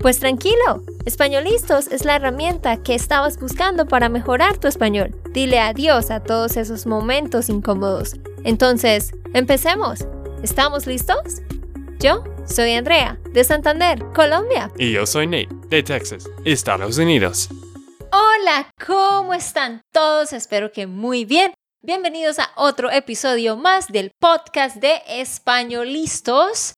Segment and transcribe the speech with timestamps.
[0.00, 5.14] Pues tranquilo, Españolistos es la herramienta que estabas buscando para mejorar tu español.
[5.32, 8.14] Dile adiós a todos esos momentos incómodos.
[8.42, 10.06] Entonces, empecemos.
[10.42, 11.42] ¿Estamos listos?
[11.98, 14.70] Yo soy Andrea, de Santander, Colombia.
[14.78, 17.50] Y yo soy Nate, de Texas, Estados Unidos.
[18.10, 20.32] Hola, ¿cómo están todos?
[20.32, 21.52] Espero que muy bien.
[21.82, 26.72] Bienvenidos a otro episodio más del podcast de Españolistos.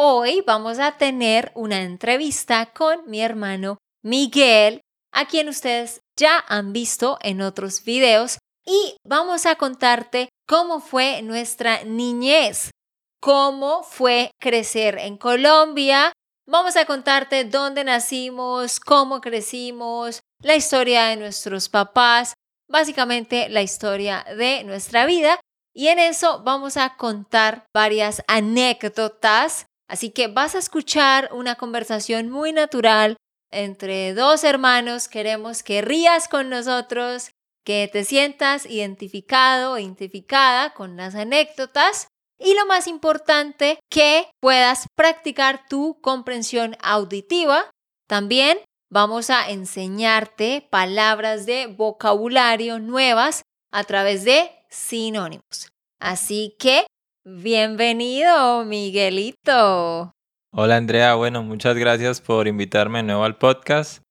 [0.00, 4.80] Hoy vamos a tener una entrevista con mi hermano Miguel,
[5.12, 11.20] a quien ustedes ya han visto en otros videos, y vamos a contarte cómo fue
[11.22, 12.70] nuestra niñez,
[13.20, 16.12] cómo fue crecer en Colombia.
[16.46, 22.34] Vamos a contarte dónde nacimos, cómo crecimos, la historia de nuestros papás,
[22.70, 25.40] básicamente la historia de nuestra vida.
[25.74, 32.28] Y en eso vamos a contar varias anécdotas Así que vas a escuchar una conversación
[32.28, 33.16] muy natural
[33.50, 35.08] entre dos hermanos.
[35.08, 37.30] Queremos que rías con nosotros,
[37.64, 42.08] que te sientas identificado o identificada con las anécdotas
[42.38, 47.70] y lo más importante, que puedas practicar tu comprensión auditiva.
[48.06, 48.58] También
[48.90, 53.42] vamos a enseñarte palabras de vocabulario nuevas
[53.72, 55.72] a través de sinónimos.
[55.98, 56.86] Así que
[57.30, 60.14] Bienvenido, Miguelito.
[60.50, 64.02] Hola Andrea, bueno, muchas gracias por invitarme de nuevo al podcast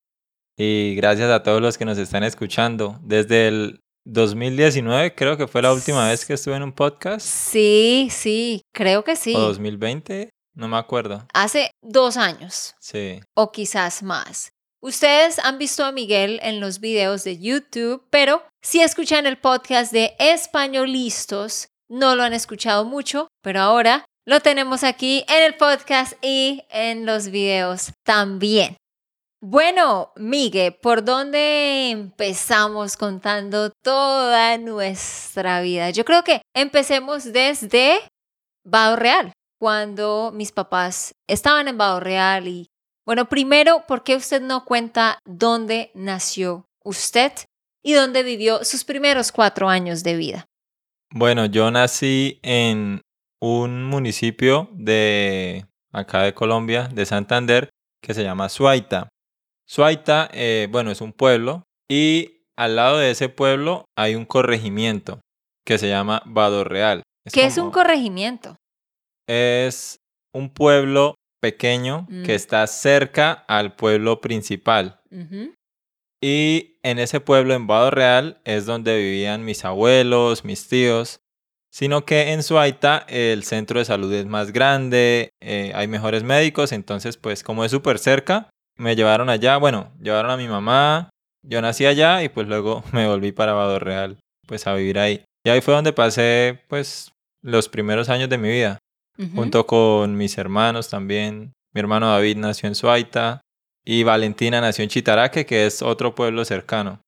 [0.56, 3.00] y gracias a todos los que nos están escuchando.
[3.02, 7.26] Desde el 2019 creo que fue la última vez que estuve en un podcast.
[7.26, 9.34] Sí, sí, creo que sí.
[9.34, 11.26] O 2020, no me acuerdo.
[11.34, 12.76] Hace dos años.
[12.78, 13.20] Sí.
[13.34, 14.52] O quizás más.
[14.80, 19.92] Ustedes han visto a Miguel en los videos de YouTube, pero si escuchan el podcast
[19.92, 26.12] de Españolistos, no lo han escuchado mucho, pero ahora lo tenemos aquí en el podcast
[26.22, 28.76] y en los videos también.
[29.40, 35.90] Bueno, Migue, ¿por dónde empezamos contando toda nuestra vida?
[35.90, 38.00] Yo creo que empecemos desde
[38.64, 42.66] Bado Real, cuando mis papás estaban en Bado Real y,
[43.06, 47.32] bueno, primero, ¿por qué usted no cuenta dónde nació usted
[47.82, 50.46] y dónde vivió sus primeros cuatro años de vida?
[51.10, 53.00] Bueno, yo nací en
[53.40, 57.70] un municipio de acá de Colombia, de Santander,
[58.02, 59.08] que se llama Suaita.
[59.66, 65.20] Suaita, eh, bueno, es un pueblo y al lado de ese pueblo hay un corregimiento
[65.64, 67.02] que se llama Vado Real.
[67.32, 68.56] ¿Qué es un corregimiento?
[69.26, 69.98] Es
[70.34, 72.36] un pueblo pequeño que mm.
[72.36, 75.00] está cerca al pueblo principal.
[76.20, 81.20] Y en ese pueblo, en Vado Real, es donde vivían mis abuelos, mis tíos,
[81.70, 86.72] sino que en Suaita el centro de salud es más grande, eh, hay mejores médicos,
[86.72, 91.10] entonces pues como es súper cerca, me llevaron allá, bueno, llevaron a mi mamá,
[91.46, 95.22] yo nací allá y pues luego me volví para Vado Real, pues a vivir ahí.
[95.44, 97.12] Y ahí fue donde pasé pues
[97.42, 98.78] los primeros años de mi vida,
[99.34, 101.52] junto con mis hermanos también.
[101.74, 103.40] Mi hermano David nació en Suaita,
[103.90, 107.00] y Valentina nació en Chitaraque, que es otro pueblo cercano.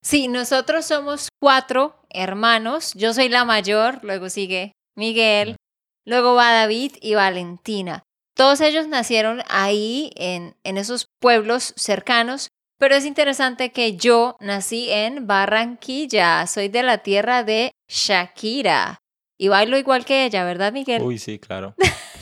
[0.00, 2.92] Sí, nosotros somos cuatro hermanos.
[2.94, 5.56] Yo soy la mayor, luego sigue Miguel,
[6.06, 8.04] luego va David y Valentina.
[8.36, 12.46] Todos ellos nacieron ahí, en, en esos pueblos cercanos,
[12.78, 19.00] pero es interesante que yo nací en Barranquilla, soy de la tierra de Shakira.
[19.36, 21.02] Y bailo igual que ella, ¿verdad, Miguel?
[21.02, 21.74] Uy, sí, claro.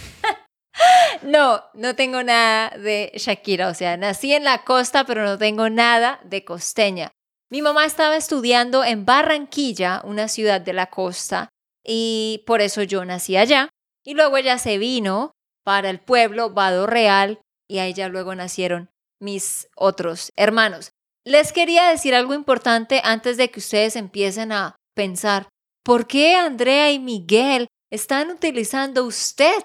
[1.22, 5.70] No, no tengo nada de Shakira, o sea, nací en la costa, pero no tengo
[5.70, 7.12] nada de costeña.
[7.50, 11.48] Mi mamá estaba estudiando en Barranquilla, una ciudad de la costa,
[11.84, 13.68] y por eso yo nací allá.
[14.04, 15.32] Y luego ella se vino
[15.64, 18.90] para el pueblo Vado Real y ahí ya luego nacieron
[19.20, 20.92] mis otros hermanos.
[21.24, 25.48] Les quería decir algo importante antes de que ustedes empiecen a pensar,
[25.84, 29.62] ¿por qué Andrea y Miguel están utilizando usted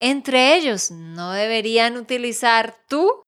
[0.00, 0.90] entre ellos.
[0.90, 3.22] ¿No deberían utilizar tú?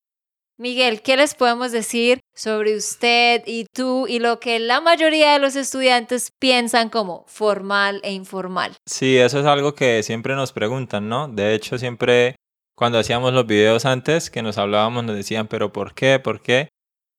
[0.58, 5.38] Miguel, ¿qué les podemos decir sobre usted y tú y lo que la mayoría de
[5.38, 8.76] los estudiantes piensan como formal e informal?
[8.86, 11.26] Sí, eso es algo que siempre nos preguntan, ¿no?
[11.28, 12.36] De hecho, siempre
[12.76, 16.20] cuando hacíamos los videos antes que nos hablábamos nos decían, pero ¿por qué?
[16.20, 16.68] ¿Por qué?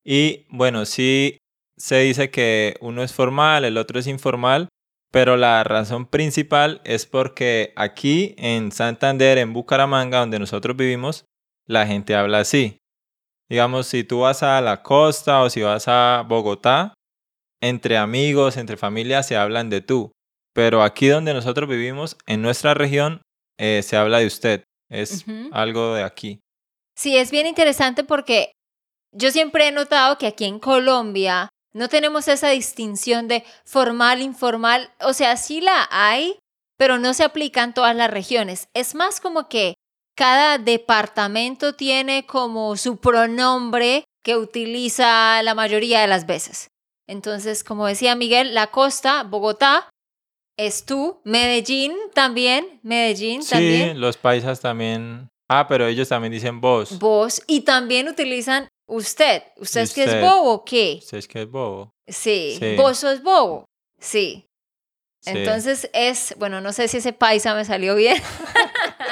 [0.05, 1.37] Y bueno, sí
[1.77, 4.69] se dice que uno es formal, el otro es informal,
[5.13, 11.25] pero la razón principal es porque aquí en Santander, en Bucaramanga, donde nosotros vivimos,
[11.67, 12.79] la gente habla así.
[13.47, 16.95] Digamos, si tú vas a la costa o si vas a Bogotá,
[17.61, 20.11] entre amigos, entre familias se hablan de tú.
[20.51, 23.21] Pero aquí donde nosotros vivimos, en nuestra región,
[23.59, 24.63] eh, se habla de usted.
[24.89, 26.39] Es algo de aquí.
[26.97, 28.51] Sí, es bien interesante porque
[29.11, 34.91] yo siempre he notado que aquí en Colombia no tenemos esa distinción de formal, informal.
[35.01, 36.37] O sea, sí la hay,
[36.77, 38.67] pero no se aplica en todas las regiones.
[38.73, 39.75] Es más como que
[40.15, 46.67] cada departamento tiene como su pronombre que utiliza la mayoría de las veces.
[47.07, 49.89] Entonces, como decía Miguel, la costa, Bogotá,
[50.57, 53.93] es tú, Medellín también, Medellín también.
[53.93, 55.29] Sí, los paisas también.
[55.49, 56.99] Ah, pero ellos también dicen vos.
[56.99, 57.41] Vos.
[57.47, 59.43] Y también utilizan usted.
[59.57, 60.99] ¿Usted, es que es bobo o qué?
[60.99, 61.91] Usted es que es bobo.
[62.07, 62.59] Sí.
[62.77, 63.65] Vos sos bobo.
[63.99, 64.45] Sí.
[65.25, 68.21] Entonces es, bueno, no sé si ese paisa me salió bien.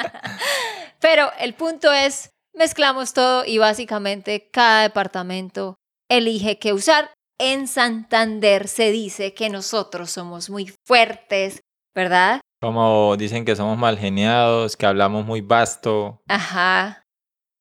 [1.00, 5.76] pero el punto es, mezclamos todo y básicamente cada departamento
[6.10, 7.10] elige qué usar.
[7.38, 11.60] En Santander se dice que nosotros somos muy fuertes,
[11.94, 12.40] ¿verdad?
[12.60, 16.22] Como dicen que somos mal geniados, que hablamos muy vasto.
[16.28, 17.02] Ajá.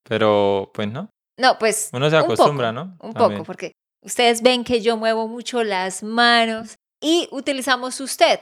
[0.03, 1.09] Pero, pues no.
[1.38, 1.89] No, pues.
[1.94, 2.95] Uno se acostumbra, ¿no?
[3.00, 3.74] Un poco, porque
[4.04, 8.39] ustedes ven que yo muevo mucho las manos y utilizamos usted.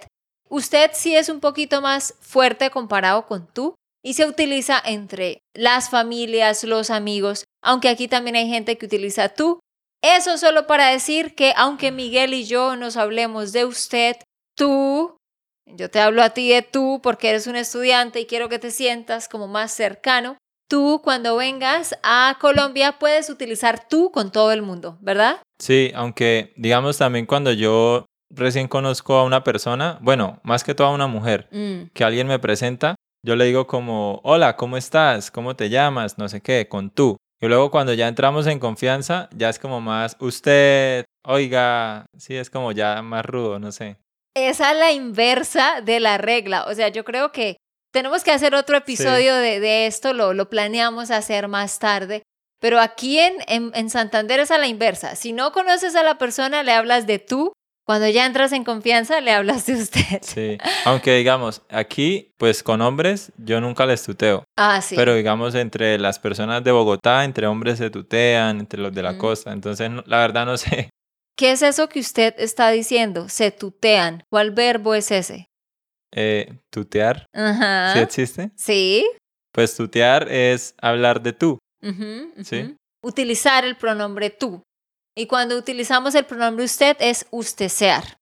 [0.49, 5.89] Usted sí es un poquito más fuerte comparado con tú y se utiliza entre las
[5.89, 9.59] familias, los amigos, aunque aquí también hay gente que utiliza tú.
[10.01, 14.15] Eso solo para decir que aunque Miguel y yo nos hablemos de usted,
[14.55, 15.17] tú,
[15.65, 18.71] yo te hablo a ti de tú porque eres un estudiante y quiero que te
[18.71, 20.37] sientas como más cercano,
[20.69, 25.41] tú cuando vengas a Colombia puedes utilizar tú con todo el mundo, ¿verdad?
[25.59, 30.87] Sí, aunque digamos también cuando yo recién conozco a una persona, bueno, más que todo
[30.87, 31.89] a una mujer, mm.
[31.93, 32.95] que alguien me presenta,
[33.25, 35.31] yo le digo como, hola, ¿cómo estás?
[35.31, 36.17] ¿Cómo te llamas?
[36.17, 37.17] No sé qué, con tú.
[37.41, 42.49] Y luego cuando ya entramos en confianza, ya es como más usted, oiga, sí, es
[42.49, 43.97] como ya más rudo, no sé.
[44.35, 46.65] Esa es la inversa de la regla.
[46.67, 47.57] O sea, yo creo que
[47.91, 52.23] tenemos que hacer otro episodio de, esto, lo, lo planeamos hacer más tarde.
[52.59, 55.15] Pero aquí en, en, Santander es a la inversa.
[55.15, 57.53] Si no conoces a la persona, le hablas de tú.
[57.85, 60.19] Cuando ya entras en confianza, le hablas de usted.
[60.21, 64.43] Sí, aunque digamos, aquí, pues con hombres, yo nunca les tuteo.
[64.57, 64.95] Ah, sí.
[64.95, 69.17] Pero digamos, entre las personas de Bogotá, entre hombres se tutean, entre los de la
[69.17, 69.53] costa.
[69.53, 70.91] Entonces, la verdad no sé.
[71.35, 73.29] ¿Qué es eso que usted está diciendo?
[73.29, 74.23] Se tutean.
[74.29, 75.48] ¿Cuál verbo es ese?
[76.11, 77.25] Eh, tutear.
[77.33, 77.93] Ajá.
[77.93, 78.51] ¿Sí existe?
[78.55, 79.09] Sí.
[79.51, 81.59] Pues tutear es hablar de tú.
[82.43, 82.75] ¿Sí?
[83.03, 84.61] Utilizar el pronombre tú.
[85.15, 88.17] Y cuando utilizamos el pronombre usted es ustesear.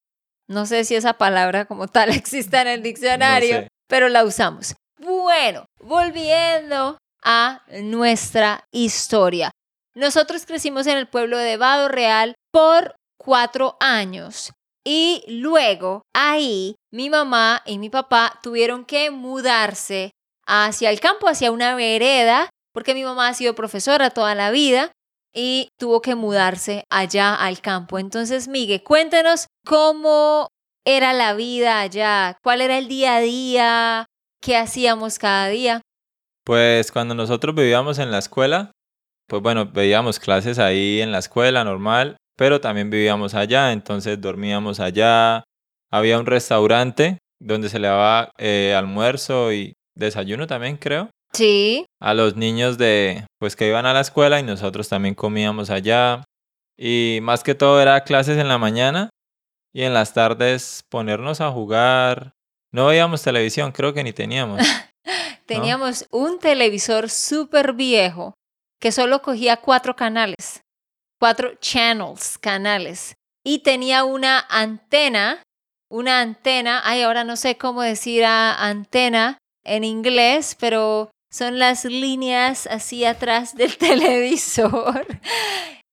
[0.47, 4.75] No sé si esa palabra como tal existe en el diccionario, pero la usamos.
[4.99, 9.51] Bueno, volviendo a nuestra historia.
[9.93, 14.53] Nosotros crecimos en el pueblo de Vado Real por cuatro años
[14.89, 20.11] y luego ahí mi mamá y mi papá tuvieron que mudarse
[20.45, 24.93] hacia el campo, hacia una vereda, porque mi mamá ha sido profesora toda la vida
[25.33, 27.99] y tuvo que mudarse allá al campo.
[27.99, 30.47] Entonces, Miguel, cuéntenos cómo
[30.85, 34.05] era la vida allá, cuál era el día a día,
[34.41, 35.81] qué hacíamos cada día.
[36.45, 38.71] Pues cuando nosotros vivíamos en la escuela,
[39.27, 44.79] pues bueno, veíamos clases ahí en la escuela normal pero también vivíamos allá, entonces dormíamos
[44.79, 45.43] allá.
[45.91, 51.09] Había un restaurante donde se le daba eh, almuerzo y desayuno también, creo.
[51.33, 51.85] Sí.
[51.99, 56.23] A los niños de, pues que iban a la escuela y nosotros también comíamos allá.
[56.77, 59.09] Y más que todo era clases en la mañana
[59.73, 62.33] y en las tardes ponernos a jugar.
[62.71, 64.61] No veíamos televisión, creo que ni teníamos.
[65.47, 68.35] teníamos un televisor súper viejo
[68.79, 70.61] que solo cogía cuatro canales
[71.19, 73.15] cuatro channels, canales.
[73.43, 75.41] Y tenía una antena,
[75.89, 82.67] una antena, ay, ahora no sé cómo decir antena en inglés, pero son las líneas
[82.67, 85.05] así atrás del televisor.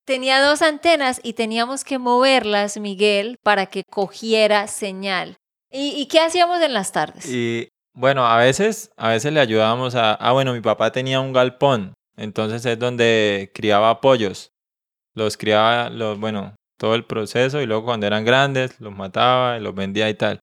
[0.05, 5.37] tenía dos antenas y teníamos que moverlas, Miguel, para que cogiera señal.
[5.77, 7.27] ¿Y, qué hacíamos en las tardes?
[7.27, 11.33] Y bueno, a veces, a veces le ayudábamos a, ah, bueno, mi papá tenía un
[11.33, 14.54] galpón, entonces es donde criaba pollos
[15.15, 19.61] los criaba, los, bueno, todo el proceso y luego cuando eran grandes los mataba y
[19.61, 20.41] los vendía y tal.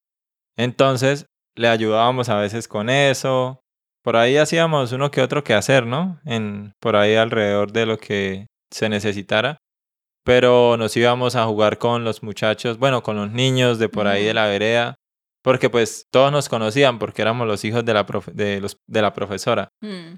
[0.56, 3.60] Entonces le ayudábamos a veces con eso.
[4.02, 6.20] Por ahí hacíamos uno que otro que hacer, ¿no?
[6.24, 9.58] En, por ahí alrededor de lo que se necesitara.
[10.24, 14.24] Pero nos íbamos a jugar con los muchachos, bueno, con los niños de por ahí
[14.24, 14.96] de la vereda.
[15.44, 19.12] porque pues todos nos conocían porque éramos los hijos de la, de los, de la
[19.12, 19.68] profesora.
[19.80, 20.14] Mm.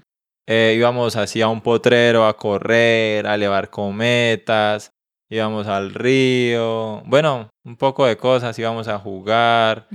[0.47, 4.91] Eh, íbamos así a un potrero a correr, a elevar cometas,
[5.29, 9.87] íbamos al río, bueno, un poco de cosas, íbamos a jugar,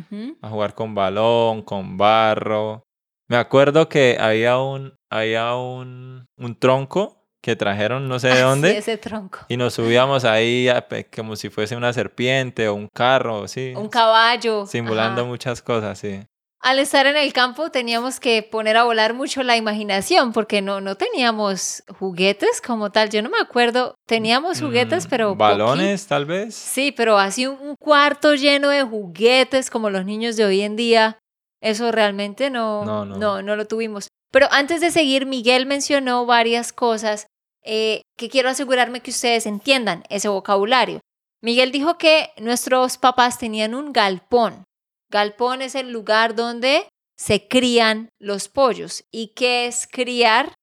[0.43, 2.83] a jugar con balón, con barro.
[3.29, 8.37] Me acuerdo que había un, había un, un tronco que trajeron no sé de Ah,
[8.37, 9.39] sí, dónde ese tronco.
[9.49, 13.73] y nos subíamos ahí a como si fuese una serpiente o un carro, sí.
[13.77, 14.67] Un caballo.
[14.67, 15.31] Simulando ajá.
[15.31, 16.21] muchas cosas, sí.
[16.63, 20.83] Al estar en el campo teníamos que poner a volar mucho la imaginación porque no,
[20.83, 23.09] no teníamos juguetes como tal.
[23.09, 23.95] Yo no me acuerdo.
[24.07, 25.35] Teníamos juguetes, Mm, pero...
[25.37, 26.55] Balones, tal vez.
[26.55, 30.77] Sí, pero así un, un cuarto lleno de juguetes como los niños de hoy en
[30.77, 31.19] día.
[31.63, 33.17] Eso realmente no, No, no.
[33.17, 34.09] no, no lo tuvimos.
[34.31, 37.27] Pero antes de seguir, Miguel mencionó varias cosas
[37.65, 41.01] eh, que quiero asegurarme que ustedes entiendan ese vocabulario.
[41.43, 44.65] Miguel dijo que nuestros papás tenían un galpón.
[45.11, 46.89] Galpón es el lugar donde
[47.19, 49.05] se crían los pollos.
[49.11, 50.55] ¿Y qué es criar?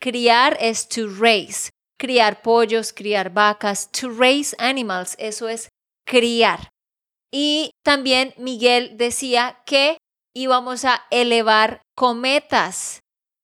[0.00, 1.70] Criar es to raise.
[1.98, 3.90] Criar pollos, criar vacas.
[3.92, 5.68] To raise animals, eso es
[6.06, 6.68] criar.
[7.32, 9.98] Y también Miguel decía que
[10.34, 13.00] íbamos a elevar cometas.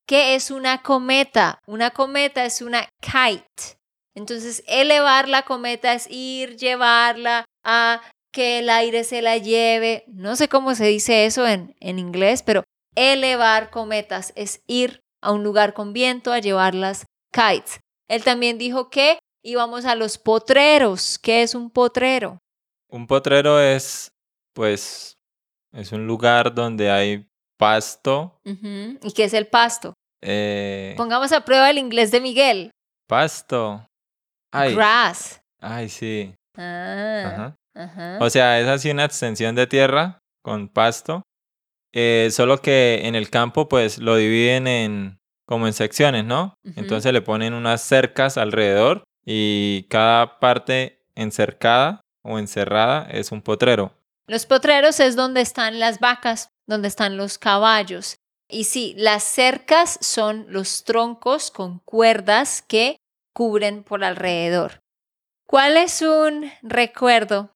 [0.09, 1.61] ¿Qué es una cometa?
[1.67, 3.77] Una cometa es una kite.
[4.15, 8.01] Entonces, elevar la cometa es ir, llevarla a
[8.37, 10.05] que el aire se la lleve.
[10.09, 12.65] No sé cómo se dice eso en, en inglés, pero
[12.95, 17.81] elevar cometas es ir a un lugar con viento a llevar las kites.
[18.09, 21.19] Él también dijo que íbamos a los potreros.
[21.19, 22.39] ¿Qué es un potrero?
[22.91, 24.11] Un potrero es,
[24.55, 25.15] pues,
[25.73, 27.27] es un lugar donde hay
[27.59, 28.39] pasto.
[28.45, 29.95] ¿Y qué es el pasto?
[30.23, 32.71] eh, Pongamos a prueba el inglés de Miguel.
[33.09, 33.87] pasto.
[34.53, 35.41] Ay, Grass.
[35.61, 36.35] ay, sí.
[36.57, 37.57] Ah, Ajá.
[37.77, 38.19] Ajá.
[38.21, 41.23] O sea, es así una extensión de tierra con pasto.
[41.93, 46.55] eh, solo que en el campo, pues, lo dividen en como en secciones, ¿no?
[46.75, 53.93] Entonces le ponen unas cercas alrededor y cada parte encercada o encerrada es un potrero.
[54.27, 58.17] Los potreros es donde están las vacas, donde están los caballos.
[58.49, 62.97] Y sí, las cercas son los troncos con cuerdas que
[63.33, 64.81] cubren por alrededor.
[65.47, 67.53] ¿Cuál es un recuerdo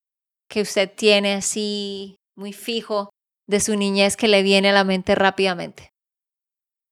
[0.50, 3.10] que usted tiene así muy fijo
[3.46, 5.92] de su niñez que le viene a la mente rápidamente?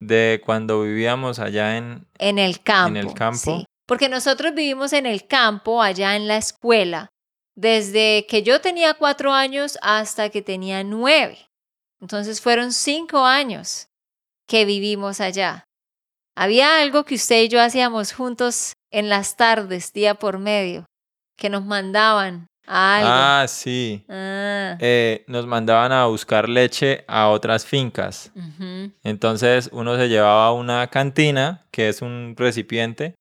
[0.00, 2.06] De cuando vivíamos allá en...
[2.18, 2.98] En el campo.
[2.98, 3.38] el campo.
[3.38, 3.64] sí.
[3.86, 7.08] Porque nosotros vivimos en el campo, allá en la escuela,
[7.56, 11.48] desde que yo tenía cuatro años hasta que tenía nueve.
[12.00, 13.88] Entonces fueron cinco años
[14.46, 15.64] que vivimos allá.
[16.36, 20.84] Había algo que usted y yo hacíamos juntos en las tardes, día por medio,
[21.36, 23.08] que nos mandaban algo.
[23.10, 24.04] Ah, sí.
[24.08, 28.30] Ah, Eh, nos mandaban a buscar leche a otras fincas.
[29.02, 33.14] Entonces uno se llevaba una cantina, que es un recipiente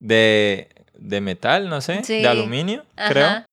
[0.00, 2.22] de, de metal, no sé, Sí.
[2.22, 3.44] de aluminio, creo.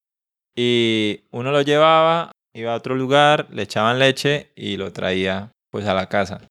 [0.56, 5.88] Y uno lo llevaba, iba a otro lugar, le echaban leche y lo traía pues
[5.88, 6.42] a la casa.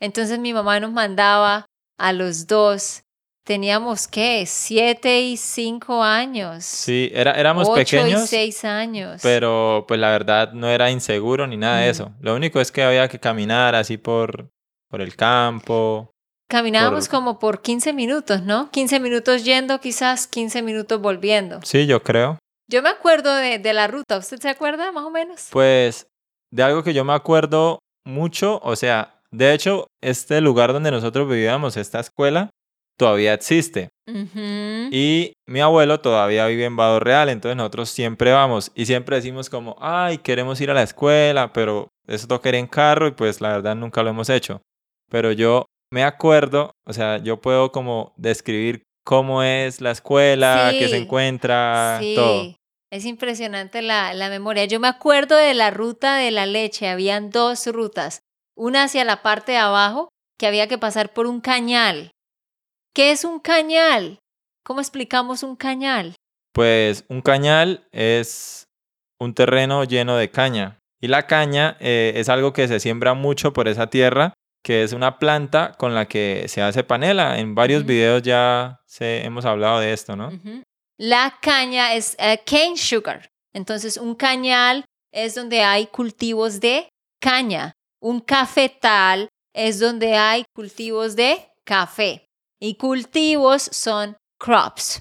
[0.00, 1.66] Entonces mi mamá nos mandaba
[1.98, 3.02] a los dos.
[3.44, 4.44] Teníamos, ¿qué?
[4.46, 6.64] Siete y cinco años.
[6.64, 9.20] Sí, era, éramos Ocho y pequeños, seis años.
[9.22, 12.10] pero pues la verdad no era inseguro ni nada de eso.
[12.20, 14.48] Lo único es que había que caminar así por,
[14.88, 16.10] por el campo.
[16.48, 18.70] Caminábamos por- como por 15 minutos, ¿no?
[18.70, 21.60] 15 minutos yendo, quizás 15 minutos volviendo.
[21.64, 22.38] Sí, yo creo.
[22.70, 24.16] Yo me acuerdo de, de la ruta.
[24.16, 25.48] ¿Usted se acuerda más o menos?
[25.50, 26.06] Pues
[26.50, 31.28] de algo que yo me acuerdo mucho, o sea, de hecho, este lugar donde nosotros
[31.28, 32.48] vivíamos, esta escuela,
[32.96, 33.88] todavía existe.
[34.06, 34.88] Ujú.
[34.90, 39.48] Y mi abuelo todavía vive en Vado Real, entonces nosotros siempre vamos y siempre decimos
[39.50, 43.40] como, ay, queremos ir a la escuela, pero eso toca ir en carro y pues
[43.40, 44.60] la verdad nunca lo hemos hecho.
[45.10, 50.88] Pero yo me acuerdo, o sea, yo puedo como describir cómo es la escuela, qué
[50.88, 52.54] se Sí, encuentra, sí, todo.
[52.90, 54.64] es impresionante la, la memoria.
[54.64, 56.88] Yo me acuerdo de la ruta de la leche.
[56.88, 58.20] Habían dos rutas.
[58.56, 60.08] Una hacia la parte de abajo,
[60.38, 62.10] que había que pasar por un cañal.
[62.94, 64.20] ¿Qué es un cañal?
[64.64, 66.14] ¿Cómo explicamos un cañal?
[66.52, 68.68] Pues un cañal es
[69.18, 70.78] un terreno lleno de caña.
[71.00, 74.32] Y la caña eh, es algo que se siembra mucho por esa tierra,
[74.62, 77.40] que es una planta con la que se hace panela.
[77.40, 80.30] En varios videos ya se, hemos hablado de esto, ¿no?
[80.96, 83.28] La caña es eh, cane sugar.
[83.52, 86.88] Entonces, un cañal es donde hay cultivos de
[87.20, 87.72] caña.
[88.00, 92.23] Un cafetal es donde hay cultivos de café.
[92.64, 95.00] Y cultivos son crops.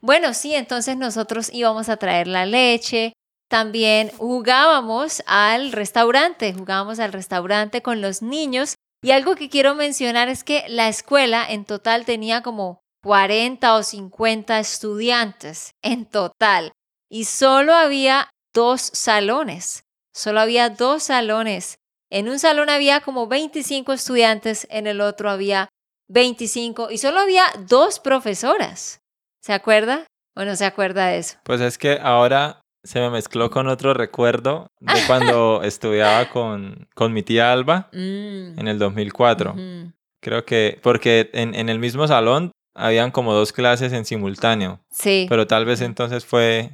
[0.00, 3.12] Bueno, sí, entonces nosotros íbamos a traer la leche
[3.48, 8.74] también jugábamos al restaurante, jugábamos al restaurante con los niños.
[9.02, 13.82] Y algo que quiero mencionar es que la escuela en total tenía como 40 o
[13.82, 16.72] 50 estudiantes en total
[17.08, 21.78] y solo había dos salones, solo había dos salones.
[22.10, 25.68] En un salón había como 25 estudiantes, en el otro había
[26.08, 29.00] 25 y solo había dos profesoras.
[29.42, 30.04] ¿Se acuerda?
[30.36, 31.36] ¿O no se acuerda de eso?
[31.44, 37.12] Pues es que ahora se me mezcló con otro recuerdo de cuando estudiaba con, con
[37.12, 39.52] mi tía Alba Mm, en el 2004.
[39.52, 39.92] ujú.
[40.20, 45.26] Creo que, porque en, en el mismo salón habían como dos clases en simultáneo, Sí.
[45.28, 46.70] pero tal vez entonces fue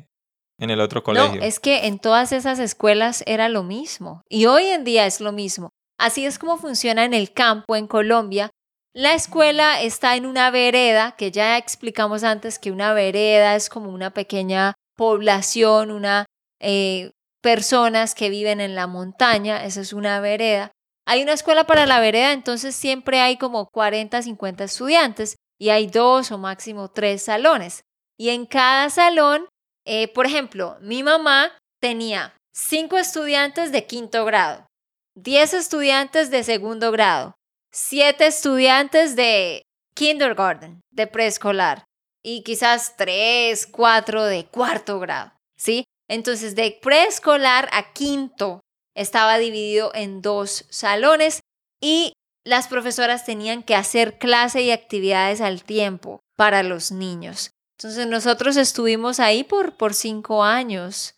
[0.59, 1.41] en el otro colegio.
[1.41, 5.21] No, es que en todas esas escuelas era lo mismo y hoy en día es
[5.21, 5.71] lo mismo.
[5.99, 8.51] Así es como funciona en el campo en Colombia.
[8.95, 13.91] La escuela está en una vereda, que ya explicamos antes que una vereda es como
[13.91, 16.27] una pequeña población, una
[16.61, 17.11] eh,
[17.43, 20.71] personas que viven en la montaña, esa es una vereda.
[21.07, 25.89] Hay una escuela para la vereda, entonces siempre hay como 40, 50 estudiantes y hay
[25.89, 27.83] dos o máximo tres salones.
[28.17, 29.49] Y en cada salón
[29.85, 34.67] eh, por ejemplo, mi mamá tenía cinco estudiantes de quinto grado,
[35.15, 37.35] diez estudiantes de segundo grado,
[37.75, 39.63] siete estudiantes de
[39.95, 41.85] kindergarten, de preescolar,
[42.23, 45.85] y quizás tres, cuatro de cuarto grado, ¿sí?
[46.09, 48.61] Entonces, de preescolar a quinto
[48.95, 51.41] estaba dividido en dos salones
[51.83, 52.13] y
[52.45, 57.51] las profesoras tenían que hacer clase y actividades al tiempo para los niños.
[57.79, 61.15] Entonces nosotros estuvimos ahí por, por cinco años.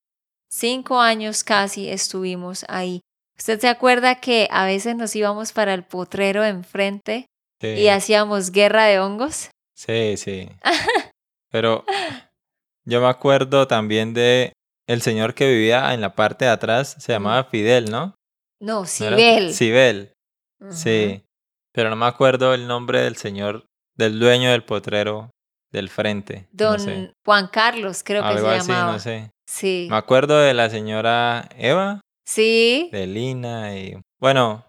[0.48, 3.00] Cinco años casi estuvimos ahí.
[3.38, 7.26] ¿Usted se acuerda que a veces nos íbamos para el potrero enfrente
[7.60, 9.50] Sí, y hacíamos guerra de hongos?
[9.76, 10.48] sí, sí.
[11.50, 11.84] Pero
[12.84, 14.52] yo me acuerdo también de
[14.88, 18.14] el señor que vivía en la parte de atrás, se llamaba Fidel, ¿no?
[18.60, 18.84] No.
[18.86, 19.52] Sibel.
[19.52, 20.12] Sibel,
[20.70, 21.22] sí.
[21.72, 23.64] Pero no me acuerdo el nombre del señor,
[23.96, 25.30] del dueño del potrero
[25.72, 26.48] del frente.
[26.52, 27.12] no Don sé.
[27.24, 28.92] Juan Carlos, creo que se así, llamaba.
[28.92, 29.30] no sé.
[29.48, 29.86] Sí.
[29.90, 32.88] Me acuerdo de la señora Eva, Sí.
[32.92, 33.96] de Lina y...
[34.20, 34.64] Bueno,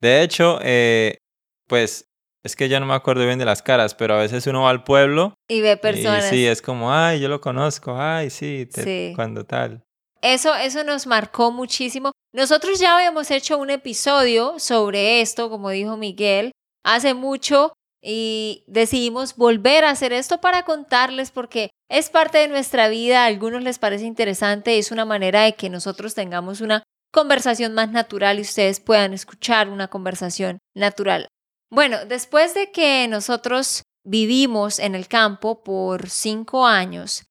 [0.00, 1.18] de hecho, eh,
[1.68, 2.06] pues
[2.44, 4.70] es que ya no me acuerdo bien de las caras, pero a veces uno va
[4.70, 6.26] al pueblo Y ve personas.
[6.26, 9.12] y sí, es como, ay, yo lo conozco, ay, sí, te- Sí.
[9.14, 9.82] cuando tal.
[10.22, 12.12] Eso, eso nos marcó muchísimo.
[12.32, 16.52] Nosotros ya habíamos hecho un episodio sobre esto, como dijo Miguel,
[16.84, 17.72] hace mucho
[18.02, 23.26] y decidimos volver a hacer esto para contarles porque es parte de nuestra vida, a
[23.26, 28.38] algunos les parece interesante, es una manera de que nosotros tengamos una conversación más natural
[28.38, 31.28] y ustedes puedan escuchar una conversación natural.
[31.70, 37.24] Bueno, después de que nosotros vivimos en el campo por cinco años,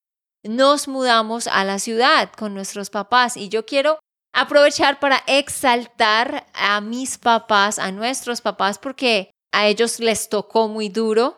[0.43, 3.99] nos mudamos a la ciudad con nuestros papás y yo quiero
[4.33, 10.89] aprovechar para exaltar a mis papás, a nuestros papás, porque a ellos les tocó muy
[10.89, 11.37] duro.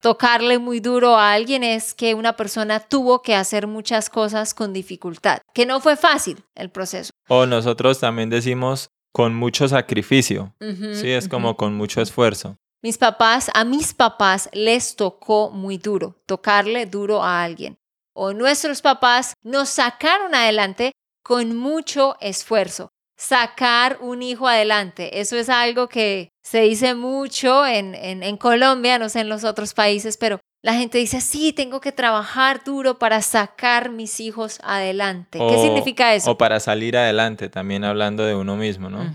[0.00, 4.72] Tocarle muy duro a alguien es que una persona tuvo que hacer muchas cosas con
[4.72, 7.10] dificultad, que no fue fácil el proceso.
[7.28, 10.54] O nosotros también decimos con mucho sacrificio.
[10.58, 12.56] Ujú, Sí, es como con mucho esfuerzo.
[12.82, 17.76] Mis papás, a mis papás les tocó muy duro, tocarle duro a alguien.
[18.14, 22.88] O nuestros papás nos sacaron adelante con mucho esfuerzo.
[23.20, 28.98] Sacar un hijo adelante, eso es algo que se dice mucho en, en, en Colombia,
[28.98, 32.98] no sé en los otros países, pero la gente dice, sí, tengo que trabajar duro
[32.98, 35.38] para sacar mis hijos adelante.
[35.38, 36.30] ¿Qué significa eso?
[36.30, 39.10] O para salir adelante, también hablando de uno mismo, ¿no?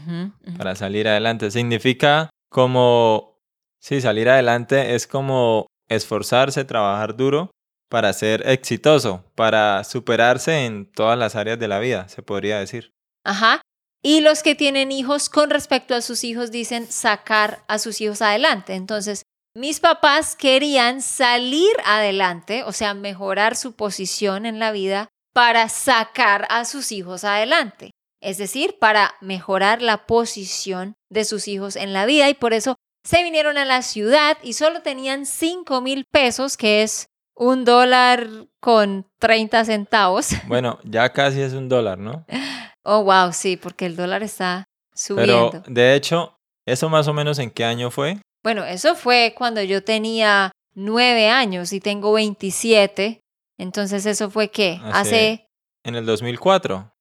[0.57, 1.51] Para salir adelante.
[1.51, 3.39] Significa como,
[3.79, 7.51] sí, salir adelante es como esforzarse, trabajar duro
[7.89, 12.91] para ser exitoso, para superarse en todas las áreas de la vida, se podría decir.
[13.23, 13.61] Ajá.
[14.05, 18.21] Y los que tienen hijos con respecto a sus hijos dicen sacar a sus hijos
[18.21, 18.75] adelante.
[18.75, 19.23] Entonces,
[19.55, 26.45] mis papás querían salir adelante, o sea, mejorar su posición en la vida para sacar
[26.51, 27.89] a sus hijos adelante.
[28.21, 32.75] Es decir, para mejorar la posición de sus hijos en la vida y por eso
[33.03, 38.27] se vinieron a la ciudad y solo tenían 5 mil pesos, que es un dólar
[38.59, 40.29] con 30 centavos.
[40.47, 42.23] Bueno, ya casi es un dólar, ¿no?
[42.85, 45.49] Oh, wow, sí, porque el dólar está subiendo.
[45.51, 46.35] Pero de hecho,
[46.67, 48.17] ¿eso más o menos en qué año fue?
[48.43, 53.19] Bueno, eso fue cuando yo tenía nueve años y tengo 27.
[53.57, 54.79] Entonces, ¿eso fue qué?
[54.83, 55.47] Hace- Hace...
[55.83, 56.77] En el 2004.
[56.77, 56.91] más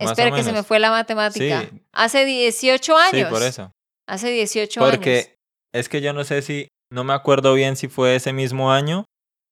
[0.00, 1.62] o Espera que se me fue la matemática.
[1.62, 1.82] Sí.
[1.92, 3.28] Hace 18 años.
[3.28, 3.70] Sí, por eso.
[4.06, 4.90] Hace 18 años.
[4.96, 5.36] Porque
[5.72, 9.04] es que yo no sé si, no me acuerdo bien si fue ese mismo año,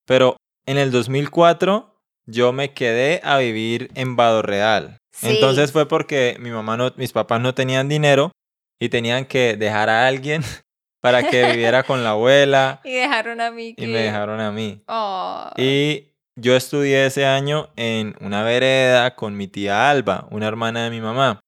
[0.05, 4.97] pero en el 2004 yo me quedé a vivir en Vado Real.
[5.19, 5.27] Sí.
[5.29, 8.31] Entonces fue porque mi mamá no, mis papás no tenían dinero
[8.79, 10.41] y tenían que dejar a alguien
[11.01, 13.73] para que viviera con la abuela Y dejaron a mí.
[13.77, 14.81] y me dejaron a mí.
[14.87, 15.49] Oh.
[15.57, 20.89] Y yo estudié ese año en una vereda con mi tía Alba, una hermana de
[20.89, 21.39] mi mamá.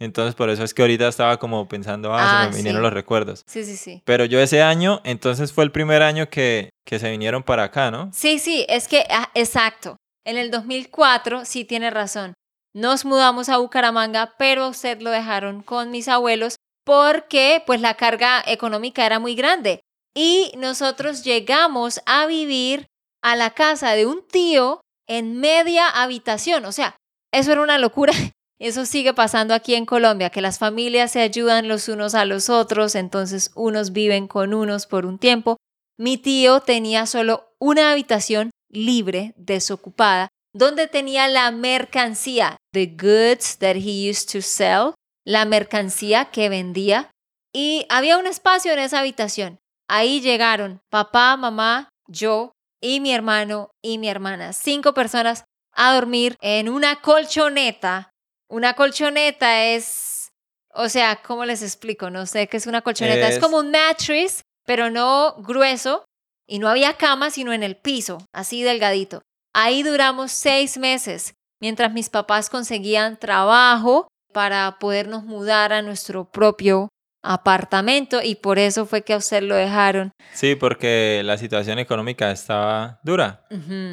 [0.00, 2.84] Entonces por eso es que ahorita estaba como pensando, ah, Ah, se me vinieron sí.
[2.84, 3.42] los recuerdos.
[3.46, 4.02] Sí, sí, sí.
[4.06, 7.90] Pero yo ese año, entonces fue el primer año que, que se vinieron para acá,
[7.90, 8.10] ¿no?
[8.12, 9.96] Sí, sí, es que, ah, exacto.
[10.24, 12.32] En el 2004, sí tiene razón.
[12.72, 17.94] Nos mudamos a Bucaramanga, pero a usted lo dejaron con mis abuelos porque pues la
[17.94, 19.80] carga económica era muy grande.
[20.14, 22.86] Y nosotros llegamos a vivir
[23.22, 26.64] a la casa de un tío en media habitación.
[26.64, 26.96] O sea,
[27.32, 28.12] eso era una locura.
[28.62, 32.50] Eso sigue pasando aquí en Colombia, que las familias se ayudan los unos a los
[32.50, 35.56] otros, entonces unos viven con unos por un tiempo.
[35.96, 43.76] Mi tío tenía solo una habitación libre, desocupada, donde tenía la mercancía, the goods that
[43.76, 47.10] he used to sell, la mercancía que vendía.
[47.52, 49.58] Y había un espacio en esa habitación.
[49.88, 54.52] Ahí llegaron papá, mamá, yo y mi hermano y mi hermana.
[54.52, 58.10] Cinco personas a dormir en una colchoneta.
[58.48, 60.30] Una colchoneta es,
[60.74, 62.10] o sea, ¿cómo les explico?
[62.10, 63.28] No sé qué es una colchoneta.
[63.28, 66.04] Es, Es- como un mattress, pero no grueso.
[66.48, 69.22] Y no había cama, sino en el piso, así delgadito.
[69.52, 76.88] Ahí duramos seis meses, mientras mis papás conseguían trabajo para podernos mudar a nuestro propio
[77.22, 80.12] apartamento y por eso fue que a usted lo dejaron.
[80.32, 83.44] Sí, porque la situación económica estaba dura.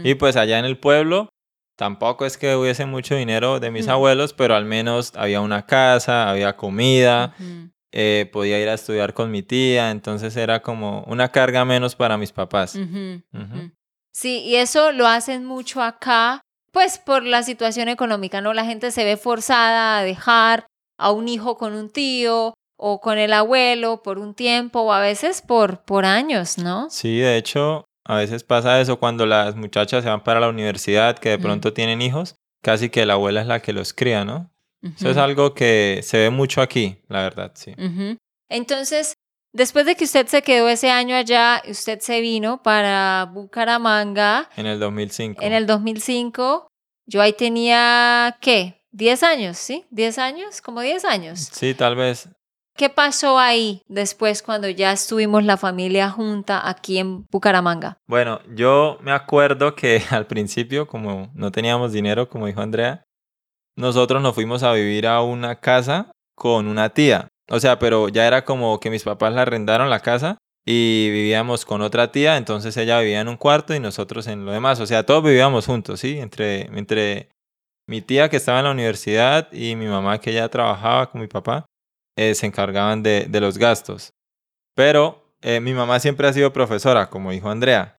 [0.04, 1.30] Y pues allá en el pueblo
[1.76, 6.30] tampoco es que hubiese mucho dinero de mis abuelos, pero al menos había una casa,
[6.30, 7.36] había comida,
[7.92, 12.18] eh, podía ir a estudiar con mi tía, entonces era como una carga menos para
[12.18, 12.78] mis papás.
[14.20, 18.52] Sí, y eso lo hacen mucho acá, pues por la situación económica, ¿no?
[18.52, 20.66] La gente se ve forzada a dejar
[20.98, 25.00] a un hijo con un tío o con el abuelo por un tiempo o a
[25.00, 26.90] veces por, por años, ¿no?
[26.90, 31.20] Sí, de hecho, a veces pasa eso cuando las muchachas se van para la universidad,
[31.20, 31.42] que de Mm.
[31.42, 34.50] pronto tienen hijos, casi que la abuela es la que los cría, ¿no?
[34.82, 37.76] Eso es algo que se ve mucho aquí, la verdad, sí.
[38.50, 39.14] Entonces,
[39.54, 44.66] después de que usted se quedó ese año allá, usted se vino para Bucaramanga En
[44.66, 45.42] el 2005.
[45.42, 46.68] en el 2005.
[47.06, 48.84] Yo ahí tenía, ¿qué?
[48.92, 49.86] 10 años, ¿sí?
[49.92, 51.40] 10 años, como 10 años.
[51.52, 52.30] Sí, tal vez.
[52.76, 57.98] ¿Qué pasó ahí después cuando ya estuvimos la familia junta aquí en Bucaramanga?
[58.08, 63.04] Bueno, yo me acuerdo que al principio, como no teníamos dinero, como dijo Andrea,
[63.76, 67.30] nosotros nos fuimos a vivir a una casa con una tía.
[67.50, 71.66] O sea, pero ya era como que mis papás la arrendaron la casa y vivíamos
[71.66, 74.80] con otra tía, entonces ella vivía en un cuarto y nosotros en lo demás.
[74.82, 76.20] O sea, todos vivíamos juntos, ¿sí?
[76.20, 77.30] Entre, entre
[77.88, 81.28] mi tía que estaba en la universidad y mi mamá que ya trabajaba con mi
[81.28, 81.66] papá,
[82.18, 84.10] eh, se encargaban de, de los gastos.
[84.76, 87.96] Pero eh, mi mamá siempre ha sido profesora, como dijo Andrea.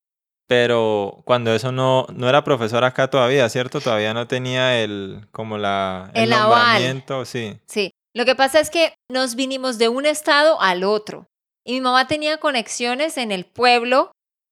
[0.47, 3.81] Pero cuando eso no, no era profesora acá todavía, ¿cierto?
[3.81, 6.49] Todavía no tenía el, como la, El aval.
[6.59, 7.59] nombramiento, sí.
[7.67, 11.29] Sí, lo que pasa es que nos vinimos de un estado al otro
[11.65, 14.11] y mi mamá tenía conexiones en el pueblo,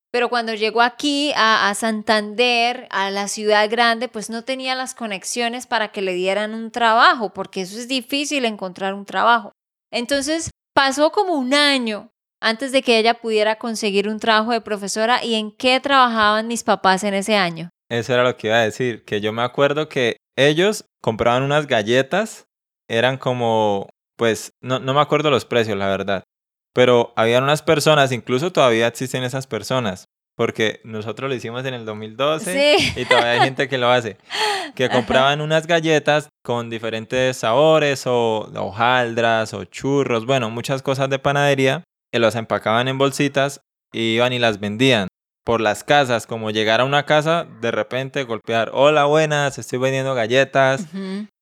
[0.09, 5.67] pero cuando llegó aquí a, Santander, a la ciudad grande, pues no tenía las conexiones
[5.67, 9.51] para que le dieran un trabajo, porque eso es difícil encontrar un trabajo.
[9.91, 12.09] Entonces pasó como un año
[12.41, 16.63] antes de que ella pudiera conseguir un trabajo de profesora y en qué trabajaban mis
[16.63, 17.69] papás en ese año.
[17.89, 21.67] Eso era lo que iba a decir, que yo me acuerdo que ellos compraban unas
[21.67, 22.47] galletas,
[22.89, 26.23] eran como, pues, no, no me acuerdo los precios, la verdad,
[26.73, 31.85] pero habían unas personas, incluso todavía existen esas personas, porque nosotros lo hicimos en el
[31.85, 32.93] 2012 Sí.
[33.01, 34.17] y todavía hay gente que lo hace,
[34.75, 41.19] que compraban unas galletas con diferentes sabores o hojaldras o churros, bueno, muchas cosas de
[41.19, 43.59] panadería, y los empacaban en bolsitas
[43.91, 45.07] y iban y las vendían
[45.47, 50.13] por las casas, como llegar a una casa, de repente golpear, hola, buenas, estoy vendiendo
[50.13, 50.85] galletas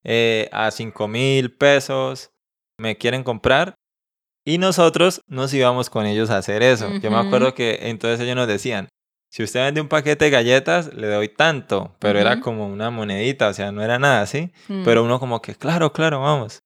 [0.04, 2.30] eh, a 5 mil pesos,
[2.78, 3.74] ¿me quieren comprar?
[4.46, 6.88] Y nosotros nos íbamos con ellos a hacer eso.
[7.02, 8.88] Yo me acuerdo que entonces ellos nos decían,
[9.28, 13.48] si usted vende un paquete de galletas, le doy tanto, pero era como una monedita,
[13.48, 14.84] o sea, no era nada así, Mm.
[14.84, 16.60] pero uno como que, claro, claro, vamos.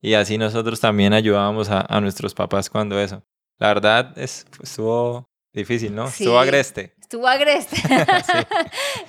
[0.00, 3.22] Y así nosotros también ayudábamos a, a nuestros papás cuando eso.
[3.58, 5.26] La verdad es, estuvo
[5.60, 6.06] difícil, ¿no?
[6.08, 6.36] Estuvo Sí.
[6.48, 6.94] agreste.
[7.00, 7.76] Estuvo agreste.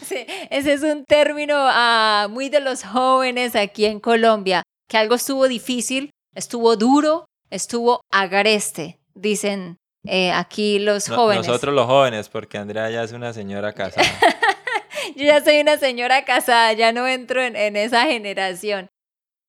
[0.01, 5.15] Sí, ese es un término ah, muy de los jóvenes aquí en Colombia, que algo
[5.15, 11.47] estuvo difícil, estuvo duro, estuvo agreste, dicen eh, aquí los No- jóvenes.
[11.47, 14.07] nosotros los jóvenes, porque Andrea ya es una señora casada.
[15.15, 18.87] Yo ya soy una señora casada, ya no entro en, en esa generación.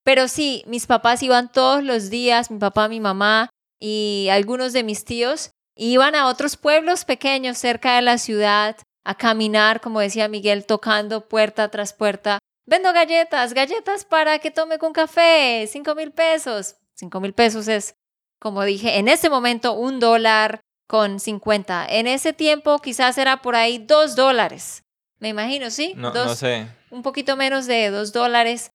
[0.04, 4.82] Pero sí, mis papás iban todos los días, mi papá, mi mamá y algunos de
[4.82, 5.50] mis tíos
[5.86, 11.28] iban a otros pueblos pequeños cerca de la ciudad a caminar, como decía Miguel, tocando
[11.28, 12.38] puerta tras puerta.
[12.66, 16.76] Vendo galletas, galletas para que tome con café, cinco mil pesos.
[16.94, 17.94] Cinco mil pesos es,
[18.38, 21.86] como dije, en ese momento un dólar con cincuenta.
[21.88, 24.82] En ese tiempo quizás era por ahí dos dólares.
[25.20, 25.94] Me imagino, ¿sí?
[25.96, 26.66] No, no sé.
[26.90, 28.70] Un poquito menos de dos dólares.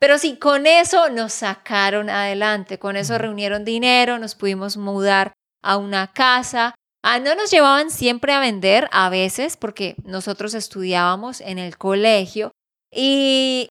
[0.00, 5.32] Pero sí, con eso nos sacaron adelante, con eso reunieron dinero, nos pudimos mudar
[5.62, 6.74] a una casa.
[7.02, 12.50] Ah, no nos llevaban siempre a vender, a veces, porque nosotros estudiábamos en el colegio.
[12.92, 13.68] Y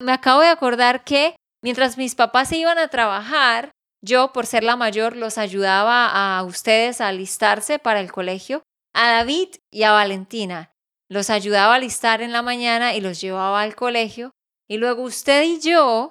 [0.00, 3.70] me acabo de acordar que mientras mis papás se iban a trabajar,
[4.02, 8.62] yo, por ser la mayor, los ayudaba a ustedes a alistarse para el colegio,
[8.94, 10.72] a David y a Valentina.
[11.10, 14.30] Los ayudaba a alistar en la mañana y los llevaba al colegio.
[14.68, 16.10] Y luego usted y yo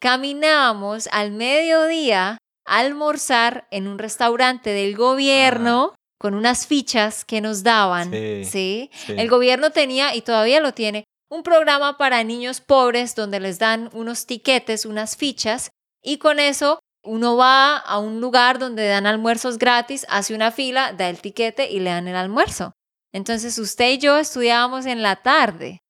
[0.00, 5.96] caminábamos al mediodía almorzar en un restaurante del gobierno ah.
[6.18, 8.10] con unas fichas que nos daban.
[8.10, 13.58] Sí, El gobierno tenía, y todavía lo tiene, un programa para niños pobres donde les
[13.58, 15.70] dan unos tiquetes, unas fichas,
[16.02, 20.92] y con eso uno va a un lugar donde dan almuerzos gratis, hace una fila,
[20.92, 22.72] da el tiquete y le dan el almuerzo.
[23.12, 25.80] Entonces usted y yo estudiábamos en la tarde.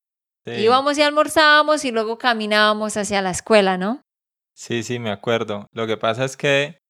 [0.47, 4.03] Íbamos y almorzábamos y luego caminábamos hacia la escuela, ¿no?
[4.55, 5.69] Sí, sí, me acuerdo.
[5.73, 6.81] Lo que pasa es que,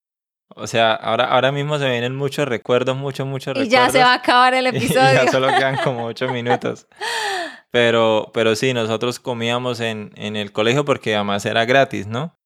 [0.55, 3.69] o sea, ahora, ahora mismo se vienen muchos recuerdos, muchos, muchos recuerdos.
[3.69, 5.23] Y ya se va a acabar el episodio.
[5.23, 6.87] Y ya solo quedan como ocho minutos.
[7.71, 12.39] Pero, pero sí, nosotros comíamos en, en el colegio porque además era gratis, ¿no?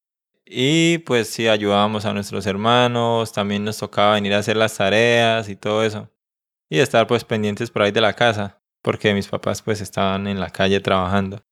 [0.50, 5.48] Y pues sí, ayudábamos a nuestros hermanos, también nos tocaba venir a hacer las tareas
[5.50, 6.10] y todo eso.
[6.70, 10.40] Y estar pues pendientes por ahí de la casa, porque mis papás pues estaban en
[10.40, 11.42] la calle trabajando.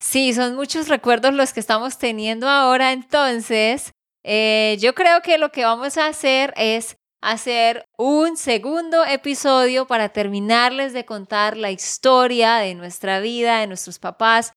[0.00, 2.92] Sí, son muchos recuerdos los que estamos teniendo ahora.
[2.92, 3.92] Entonces,
[4.24, 10.10] eh, yo creo que lo que vamos a hacer es hacer un segundo episodio para
[10.10, 14.52] terminarles de contar la historia de nuestra vida, de nuestros papás,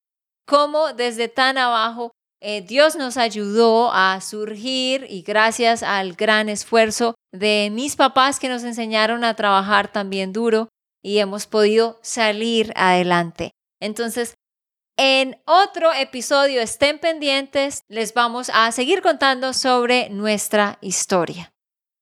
[0.45, 7.15] cómo desde tan abajo eh, Dios nos ayudó a surgir y gracias al gran esfuerzo
[7.34, 10.69] de mis papás que nos enseñaron a trabajar también duro
[11.04, 13.52] y hemos podido salir adelante.
[13.82, 14.36] Entonces,
[15.02, 21.54] en otro episodio, estén pendientes, les vamos a seguir contando sobre nuestra historia.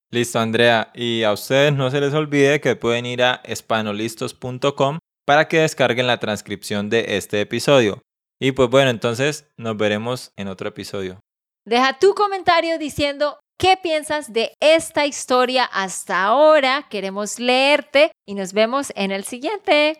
[0.10, 0.90] Listo, Andrea.
[0.96, 6.08] Y a ustedes no se les olvide que pueden ir a espanolistos.com para que descarguen
[6.08, 8.02] la transcripción de este episodio.
[8.42, 11.20] Y pues bueno, entonces nos veremos en otro episodio.
[11.66, 16.88] Deja tu comentario diciendo qué piensas de esta historia hasta ahora.
[16.90, 20.00] Queremos leerte y nos vemos en el siguiente.